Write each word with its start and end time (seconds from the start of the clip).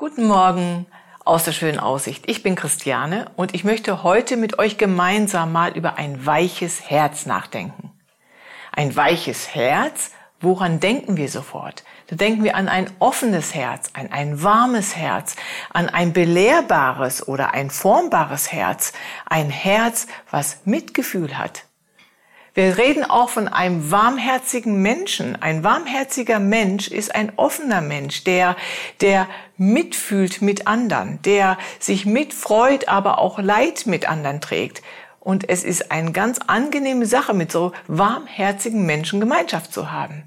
Guten 0.00 0.28
Morgen 0.28 0.86
aus 1.24 1.42
der 1.42 1.50
schönen 1.50 1.80
Aussicht. 1.80 2.30
Ich 2.30 2.44
bin 2.44 2.54
Christiane 2.54 3.32
und 3.34 3.52
ich 3.52 3.64
möchte 3.64 4.04
heute 4.04 4.36
mit 4.36 4.56
euch 4.60 4.78
gemeinsam 4.78 5.50
mal 5.50 5.76
über 5.76 5.98
ein 5.98 6.24
weiches 6.24 6.88
Herz 6.88 7.26
nachdenken. 7.26 7.90
Ein 8.70 8.94
weiches 8.94 9.56
Herz, 9.56 10.12
woran 10.40 10.78
denken 10.78 11.16
wir 11.16 11.28
sofort? 11.28 11.82
Da 12.06 12.14
denken 12.14 12.44
wir 12.44 12.54
an 12.54 12.68
ein 12.68 12.88
offenes 13.00 13.56
Herz, 13.56 13.90
an 13.94 14.12
ein 14.12 14.40
warmes 14.40 14.94
Herz, 14.94 15.34
an 15.70 15.88
ein 15.88 16.12
belehrbares 16.12 17.26
oder 17.26 17.52
ein 17.52 17.68
formbares 17.68 18.52
Herz, 18.52 18.92
ein 19.26 19.50
Herz, 19.50 20.06
was 20.30 20.60
Mitgefühl 20.64 21.36
hat, 21.36 21.64
wir 22.54 22.78
reden 22.78 23.04
auch 23.04 23.28
von 23.28 23.48
einem 23.48 23.90
warmherzigen 23.90 24.82
Menschen. 24.82 25.40
Ein 25.40 25.64
warmherziger 25.64 26.38
Mensch 26.38 26.88
ist 26.88 27.14
ein 27.14 27.32
offener 27.36 27.80
Mensch, 27.80 28.24
der, 28.24 28.56
der 29.00 29.28
mitfühlt 29.56 30.42
mit 30.42 30.66
anderen, 30.66 31.20
der 31.22 31.58
sich 31.78 32.06
mitfreut, 32.06 32.88
aber 32.88 33.18
auch 33.18 33.38
Leid 33.38 33.86
mit 33.86 34.08
anderen 34.08 34.40
trägt. 34.40 34.82
Und 35.20 35.48
es 35.48 35.62
ist 35.62 35.92
eine 35.92 36.12
ganz 36.12 36.38
angenehme 36.46 37.06
Sache, 37.06 37.34
mit 37.34 37.52
so 37.52 37.72
warmherzigen 37.86 38.86
Menschen 38.86 39.20
Gemeinschaft 39.20 39.72
zu 39.72 39.90
haben. 39.90 40.24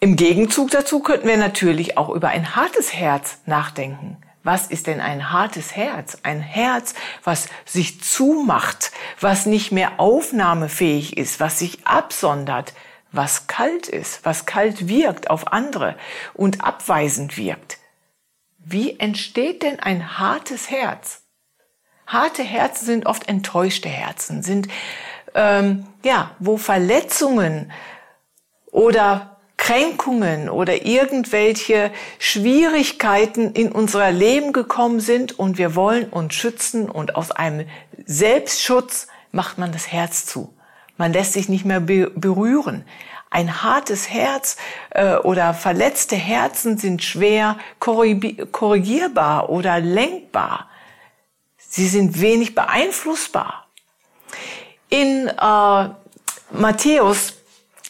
Im 0.00 0.14
Gegenzug 0.14 0.70
dazu 0.70 1.00
könnten 1.00 1.26
wir 1.26 1.36
natürlich 1.36 1.98
auch 1.98 2.10
über 2.10 2.28
ein 2.28 2.54
hartes 2.54 2.94
Herz 2.94 3.38
nachdenken. 3.46 4.18
Was 4.42 4.66
ist 4.66 4.86
denn 4.86 5.00
ein 5.00 5.32
hartes 5.32 5.74
Herz? 5.74 6.18
Ein 6.22 6.40
Herz, 6.40 6.94
was 7.24 7.48
sich 7.64 8.02
zumacht, 8.02 8.92
was 9.20 9.46
nicht 9.46 9.72
mehr 9.72 9.98
aufnahmefähig 9.98 11.16
ist, 11.16 11.40
was 11.40 11.58
sich 11.58 11.86
absondert, 11.86 12.72
was 13.10 13.46
kalt 13.46 13.88
ist, 13.88 14.24
was 14.24 14.46
kalt 14.46 14.88
wirkt 14.88 15.30
auf 15.30 15.52
andere 15.52 15.96
und 16.34 16.64
abweisend 16.64 17.36
wirkt. 17.36 17.78
Wie 18.58 19.00
entsteht 19.00 19.62
denn 19.62 19.80
ein 19.80 20.18
hartes 20.18 20.70
Herz? 20.70 21.22
Harte 22.06 22.42
Herzen 22.42 22.86
sind 22.86 23.06
oft 23.06 23.28
enttäuschte 23.28 23.88
Herzen, 23.88 24.42
sind 24.42 24.68
ähm, 25.34 25.86
ja, 26.04 26.30
wo 26.38 26.56
Verletzungen 26.56 27.72
oder 28.70 29.37
Kränkungen 29.68 30.48
oder 30.48 30.86
irgendwelche 30.86 31.90
Schwierigkeiten 32.18 33.52
in 33.52 33.70
unser 33.70 34.10
Leben 34.10 34.54
gekommen 34.54 34.98
sind 34.98 35.38
und 35.38 35.58
wir 35.58 35.74
wollen 35.74 36.08
uns 36.08 36.34
schützen 36.34 36.88
und 36.88 37.16
aus 37.16 37.32
einem 37.32 37.68
Selbstschutz 38.06 39.08
macht 39.30 39.58
man 39.58 39.70
das 39.70 39.92
Herz 39.92 40.24
zu. 40.24 40.54
Man 40.96 41.12
lässt 41.12 41.34
sich 41.34 41.50
nicht 41.50 41.66
mehr 41.66 41.80
berühren. 41.80 42.86
Ein 43.28 43.62
hartes 43.62 44.08
Herz 44.08 44.56
äh, 44.88 45.16
oder 45.16 45.52
verletzte 45.52 46.16
Herzen 46.16 46.78
sind 46.78 47.04
schwer 47.04 47.58
korrigierbar 47.78 49.50
oder 49.50 49.80
lenkbar. 49.80 50.70
Sie 51.58 51.88
sind 51.88 52.22
wenig 52.22 52.54
beeinflussbar. 52.54 53.66
In 54.88 55.28
äh, 55.28 55.88
Matthäus 56.52 57.37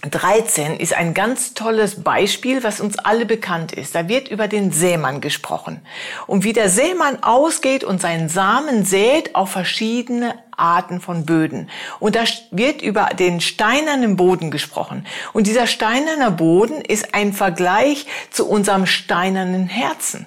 13 0.02 0.76
ist 0.78 0.94
ein 0.94 1.12
ganz 1.12 1.54
tolles 1.54 2.04
Beispiel, 2.04 2.62
was 2.62 2.80
uns 2.80 2.98
alle 3.00 3.26
bekannt 3.26 3.72
ist. 3.72 3.96
Da 3.96 4.06
wird 4.06 4.28
über 4.28 4.46
den 4.46 4.70
Sämann 4.70 5.20
gesprochen. 5.20 5.80
Und 6.28 6.44
wie 6.44 6.52
der 6.52 6.68
Sämann 6.68 7.24
ausgeht 7.24 7.82
und 7.82 8.00
seinen 8.00 8.28
Samen 8.28 8.84
sät 8.84 9.34
auf 9.34 9.50
verschiedene 9.50 10.36
Arten 10.56 11.00
von 11.00 11.26
Böden. 11.26 11.68
Und 11.98 12.14
da 12.14 12.22
wird 12.52 12.80
über 12.80 13.06
den 13.06 13.40
steinernen 13.40 14.16
Boden 14.16 14.52
gesprochen. 14.52 15.04
Und 15.32 15.48
dieser 15.48 15.66
steinerne 15.66 16.30
Boden 16.30 16.80
ist 16.80 17.12
ein 17.14 17.32
Vergleich 17.32 18.06
zu 18.30 18.48
unserem 18.48 18.86
steinernen 18.86 19.66
Herzen. 19.66 20.26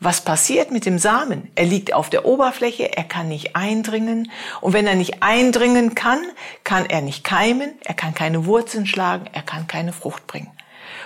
Was 0.00 0.20
passiert 0.20 0.70
mit 0.70 0.86
dem 0.86 0.98
Samen? 0.98 1.50
Er 1.56 1.64
liegt 1.64 1.92
auf 1.92 2.08
der 2.08 2.24
Oberfläche, 2.24 2.96
er 2.96 3.02
kann 3.02 3.28
nicht 3.28 3.56
eindringen. 3.56 4.30
Und 4.60 4.72
wenn 4.72 4.86
er 4.86 4.94
nicht 4.94 5.24
eindringen 5.24 5.96
kann, 5.96 6.20
kann 6.62 6.86
er 6.86 7.00
nicht 7.00 7.24
keimen, 7.24 7.72
er 7.84 7.94
kann 7.94 8.14
keine 8.14 8.46
Wurzeln 8.46 8.86
schlagen, 8.86 9.28
er 9.32 9.42
kann 9.42 9.66
keine 9.66 9.92
Frucht 9.92 10.26
bringen. 10.28 10.52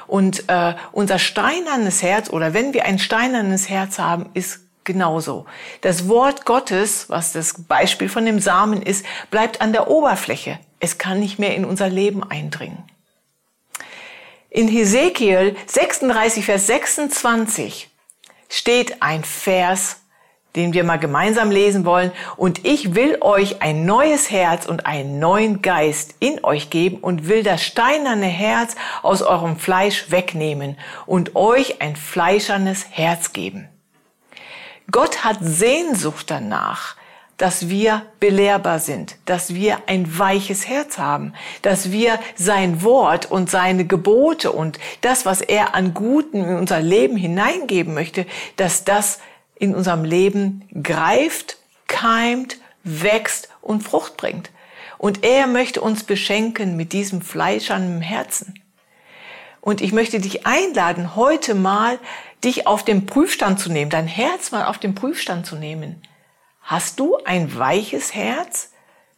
Und 0.06 0.48
äh, 0.50 0.74
unser 0.92 1.18
steinernes 1.18 2.02
Herz, 2.02 2.28
oder 2.28 2.52
wenn 2.52 2.74
wir 2.74 2.84
ein 2.84 2.98
steinernes 2.98 3.70
Herz 3.70 3.98
haben, 3.98 4.28
ist 4.34 4.60
genauso. 4.84 5.46
Das 5.80 6.06
Wort 6.08 6.44
Gottes, 6.44 7.08
was 7.08 7.32
das 7.32 7.54
Beispiel 7.66 8.10
von 8.10 8.26
dem 8.26 8.40
Samen 8.40 8.82
ist, 8.82 9.06
bleibt 9.30 9.62
an 9.62 9.72
der 9.72 9.88
Oberfläche. 9.88 10.58
Es 10.80 10.98
kann 10.98 11.18
nicht 11.18 11.38
mehr 11.38 11.54
in 11.54 11.64
unser 11.64 11.88
Leben 11.88 12.22
eindringen. 12.22 12.84
In 14.50 14.68
Hesekiel 14.68 15.56
36, 15.66 16.44
Vers 16.44 16.66
26 16.66 17.88
steht 18.52 19.02
ein 19.02 19.24
Vers, 19.24 19.96
den 20.54 20.74
wir 20.74 20.84
mal 20.84 20.98
gemeinsam 20.98 21.50
lesen 21.50 21.86
wollen. 21.86 22.12
Und 22.36 22.66
ich 22.66 22.94
will 22.94 23.16
euch 23.22 23.62
ein 23.62 23.86
neues 23.86 24.30
Herz 24.30 24.66
und 24.66 24.84
einen 24.84 25.18
neuen 25.18 25.62
Geist 25.62 26.14
in 26.20 26.44
euch 26.44 26.68
geben 26.68 26.98
und 26.98 27.28
will 27.28 27.42
das 27.42 27.62
steinerne 27.62 28.26
Herz 28.26 28.76
aus 29.02 29.22
eurem 29.22 29.56
Fleisch 29.56 30.10
wegnehmen 30.10 30.78
und 31.06 31.34
euch 31.34 31.80
ein 31.80 31.96
fleischernes 31.96 32.86
Herz 32.90 33.32
geben. 33.32 33.68
Gott 34.90 35.24
hat 35.24 35.38
Sehnsucht 35.40 36.30
danach, 36.30 36.96
dass 37.42 37.68
wir 37.68 38.06
belehrbar 38.20 38.78
sind, 38.78 39.16
dass 39.24 39.52
wir 39.52 39.88
ein 39.88 40.16
weiches 40.16 40.68
Herz 40.68 40.96
haben, 40.96 41.34
dass 41.62 41.90
wir 41.90 42.20
sein 42.36 42.84
Wort 42.84 43.32
und 43.32 43.50
seine 43.50 43.84
Gebote 43.84 44.52
und 44.52 44.78
das, 45.00 45.26
was 45.26 45.40
er 45.40 45.74
an 45.74 45.92
Guten 45.92 46.36
in 46.36 46.54
unser 46.54 46.80
Leben 46.80 47.16
hineingeben 47.16 47.94
möchte, 47.94 48.26
dass 48.54 48.84
das 48.84 49.18
in 49.56 49.74
unserem 49.74 50.04
Leben 50.04 50.68
greift, 50.84 51.56
keimt, 51.88 52.58
wächst 52.84 53.48
und 53.60 53.82
Frucht 53.82 54.16
bringt. 54.16 54.52
Und 54.96 55.24
er 55.24 55.48
möchte 55.48 55.80
uns 55.80 56.04
beschenken 56.04 56.76
mit 56.76 56.92
diesem 56.92 57.22
fleischernen 57.22 58.02
Herzen. 58.02 58.54
Und 59.60 59.80
ich 59.80 59.90
möchte 59.90 60.20
dich 60.20 60.46
einladen, 60.46 61.16
heute 61.16 61.56
mal 61.56 61.98
dich 62.44 62.68
auf 62.68 62.84
den 62.84 63.04
Prüfstand 63.04 63.58
zu 63.58 63.68
nehmen, 63.68 63.90
dein 63.90 64.06
Herz 64.06 64.52
mal 64.52 64.66
auf 64.66 64.78
den 64.78 64.94
Prüfstand 64.94 65.44
zu 65.44 65.56
nehmen. 65.56 66.00
Hast 66.62 67.00
du 67.00 67.16
ein 67.24 67.56
weiches 67.58 68.14
Herz? 68.14 68.70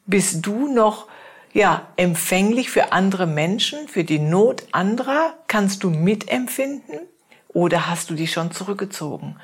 Bist 0.06 0.46
du 0.46 0.68
noch 0.72 1.08
ja, 1.52 1.86
empfänglich 1.96 2.70
für 2.70 2.92
andere 2.92 3.26
Menschen, 3.26 3.88
für 3.88 4.04
die 4.04 4.18
Not 4.18 4.64
anderer? 4.72 5.34
Kannst 5.46 5.84
du 5.84 5.90
mitempfinden? 5.90 7.00
Oder 7.48 7.88
hast 7.88 8.10
du 8.10 8.14
dich 8.14 8.32
schon 8.32 8.50
zurückgezogen? 8.50 9.36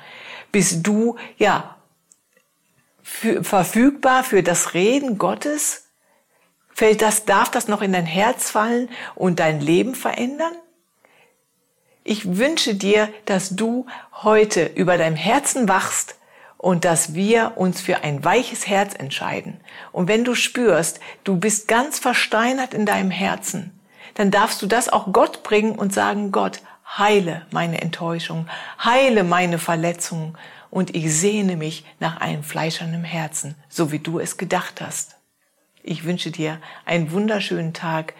Bist 0.51 0.85
du, 0.85 1.15
ja, 1.37 1.77
für, 3.01 3.43
verfügbar 3.43 4.23
für 4.23 4.43
das 4.43 4.73
Reden 4.73 5.17
Gottes? 5.17 5.87
Fällt 6.73 7.01
das, 7.01 7.25
darf 7.25 7.49
das 7.51 7.67
noch 7.67 7.81
in 7.81 7.93
dein 7.93 8.05
Herz 8.05 8.49
fallen 8.49 8.89
und 9.15 9.39
dein 9.39 9.61
Leben 9.61 9.95
verändern? 9.95 10.53
Ich 12.03 12.37
wünsche 12.37 12.75
dir, 12.75 13.09
dass 13.25 13.55
du 13.55 13.85
heute 14.11 14.65
über 14.65 14.97
deinem 14.97 15.15
Herzen 15.15 15.69
wachst 15.69 16.15
und 16.61 16.85
dass 16.85 17.15
wir 17.15 17.53
uns 17.55 17.81
für 17.81 18.03
ein 18.03 18.23
weiches 18.23 18.67
Herz 18.67 18.93
entscheiden. 18.93 19.59
Und 19.91 20.07
wenn 20.07 20.23
du 20.23 20.35
spürst, 20.35 20.99
du 21.23 21.37
bist 21.37 21.67
ganz 21.67 21.97
versteinert 21.97 22.75
in 22.75 22.85
deinem 22.85 23.09
Herzen, 23.09 23.79
dann 24.13 24.29
darfst 24.29 24.61
du 24.61 24.67
das 24.67 24.87
auch 24.87 25.11
Gott 25.11 25.41
bringen 25.41 25.73
und 25.73 25.91
sagen, 25.91 26.31
Gott, 26.31 26.61
heile 26.99 27.47
meine 27.49 27.81
Enttäuschung, 27.81 28.47
heile 28.83 29.23
meine 29.23 29.57
Verletzungen 29.57 30.37
und 30.69 30.95
ich 30.95 31.11
sehne 31.11 31.57
mich 31.57 31.83
nach 31.99 32.21
einem 32.21 32.43
fleischernen 32.43 33.05
Herzen, 33.05 33.55
so 33.67 33.91
wie 33.91 33.99
du 33.99 34.19
es 34.19 34.37
gedacht 34.37 34.81
hast. 34.81 35.15
Ich 35.81 36.03
wünsche 36.03 36.29
dir 36.29 36.59
einen 36.85 37.11
wunderschönen 37.11 37.73
Tag, 37.73 38.13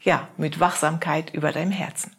ja, 0.00 0.26
mit 0.36 0.58
Wachsamkeit 0.58 1.32
über 1.32 1.52
deinem 1.52 1.70
Herzen. 1.70 2.16